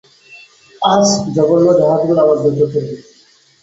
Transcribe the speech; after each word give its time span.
এই 0.81 1.03
জঘন্য 1.35 1.67
জাহাজগুলো 1.79 2.19
আমার 2.23 2.37
দু 2.43 2.49
চোখের 2.57 2.83
বিষ। 2.87 3.01